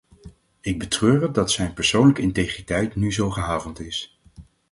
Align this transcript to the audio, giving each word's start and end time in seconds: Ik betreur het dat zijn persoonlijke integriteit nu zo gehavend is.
Ik 0.61 0.79
betreur 0.79 1.21
het 1.21 1.33
dat 1.35 1.51
zijn 1.51 1.73
persoonlijke 1.73 2.21
integriteit 2.21 2.95
nu 2.95 3.13
zo 3.13 3.29
gehavend 3.31 3.79
is. 3.79 4.19